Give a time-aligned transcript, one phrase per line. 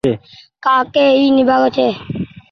[0.65, 1.87] ڪآ ڪي اي نيبآگو ڇي